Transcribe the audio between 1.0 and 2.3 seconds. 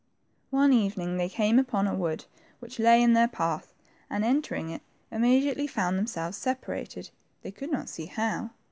they came upon a wOod